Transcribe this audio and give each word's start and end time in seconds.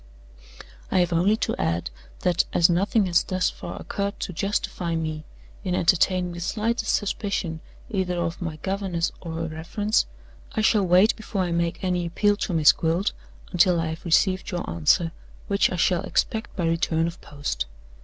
"I 0.89 0.97
have 0.97 1.13
only 1.13 1.37
to 1.37 1.55
add 1.57 1.91
that, 2.21 2.45
as 2.53 2.71
nothing 2.71 3.05
has 3.05 3.21
thus 3.23 3.51
far 3.51 3.79
occurred 3.79 4.19
to 4.21 4.33
justify 4.33 4.95
me 4.95 5.25
in 5.63 5.75
entertaining 5.75 6.31
the 6.33 6.39
slightest 6.39 6.95
suspicion 6.95 7.59
either 7.91 8.17
of 8.17 8.41
my 8.41 8.55
governess 8.63 9.11
or 9.21 9.33
her 9.33 9.47
reference, 9.47 10.07
I 10.53 10.61
shall 10.61 10.85
wait 10.87 11.15
before 11.15 11.43
I 11.43 11.51
make 11.51 11.83
any 11.83 12.07
appeal 12.07 12.35
to 12.37 12.53
Miss 12.55 12.71
Gwilt 12.71 13.11
until 13.51 13.79
I 13.79 13.89
have 13.89 14.03
received 14.03 14.49
your 14.49 14.67
answer 14.67 15.11
which 15.47 15.71
I 15.71 15.75
shall 15.75 16.01
expect 16.01 16.55
by 16.55 16.65
return 16.65 17.05
of 17.05 17.21
post. 17.21 17.67